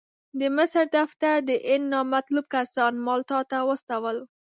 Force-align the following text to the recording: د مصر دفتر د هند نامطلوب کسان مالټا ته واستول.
د 0.39 0.41
مصر 0.57 0.83
دفتر 0.97 1.35
د 1.49 1.49
هند 1.67 1.85
نامطلوب 1.93 2.45
کسان 2.55 2.93
مالټا 3.05 3.39
ته 3.51 3.57
واستول. 3.67 4.17